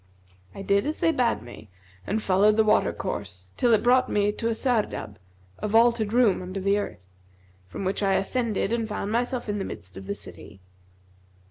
[0.55, 1.69] I did as they bade me,
[2.07, 5.19] and followed the water course, till it brought me to a Sardab,
[5.59, 7.05] a vaulted room under the earth,
[7.67, 10.59] from which I ascended and found myself in the midst of the city.